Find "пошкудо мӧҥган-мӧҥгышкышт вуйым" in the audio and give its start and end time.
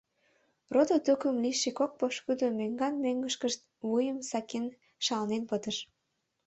1.99-4.17